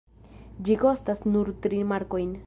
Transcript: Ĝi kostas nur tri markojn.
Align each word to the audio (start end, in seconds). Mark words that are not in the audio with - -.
Ĝi 0.69 0.77
kostas 0.83 1.21
nur 1.33 1.51
tri 1.67 1.83
markojn. 1.91 2.33